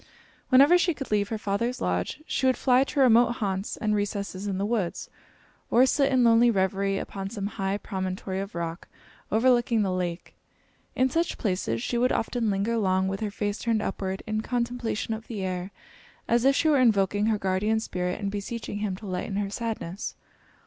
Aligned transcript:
Whenever 0.49 0.79
she 0.79 0.95
could 0.95 1.11
leave 1.11 1.29
her 1.29 1.37
father's 1.37 1.79
lodge 1.79 2.23
she 2.25 2.47
would 2.47 2.57
fly 2.57 2.83
to 2.83 2.99
remote 2.99 3.33
haunts 3.33 3.77
and 3.77 3.93
recesses 3.93 4.47
in 4.47 4.57
the 4.57 4.65
woods, 4.65 5.11
or 5.69 5.85
sit 5.85 6.11
in 6.11 6.23
lonely 6.23 6.49
reverie 6.49 6.97
upon 6.97 7.29
some 7.29 7.45
high 7.45 7.77
promontory 7.77 8.39
of 8.39 8.55
rock 8.55 8.87
overlooking 9.31 9.83
the 9.83 9.91
lake. 9.91 10.33
In 10.95 11.07
such 11.11 11.37
places 11.37 11.83
she 11.83 11.99
would 11.99 12.11
often 12.11 12.49
linger 12.49 12.77
long, 12.77 13.07
with 13.07 13.19
her 13.19 13.29
face 13.29 13.59
turned 13.59 13.83
upward, 13.83 14.23
in 14.25 14.41
contemplation 14.41 15.13
of 15.13 15.27
the 15.27 15.43
air, 15.43 15.69
as 16.27 16.45
if 16.45 16.55
she 16.55 16.67
were 16.67 16.79
invoking 16.79 17.27
her 17.27 17.37
guardian 17.37 17.79
spirit 17.79 18.19
and 18.19 18.31
beseeching 18.31 18.79
him 18.79 18.95
to 18.95 19.05
lighten 19.05 19.35
her 19.35 19.51
sadness. 19.51 20.15